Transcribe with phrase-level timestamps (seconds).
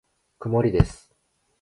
[0.39, 1.15] 曇りです。